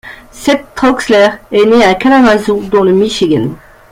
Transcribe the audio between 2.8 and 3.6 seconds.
le Michigan.